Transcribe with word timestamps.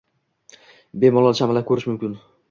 Bemalol 1.03 1.37
chamalab 1.41 1.67
ko‘rish 1.73 1.85
mumkin. 1.91 2.17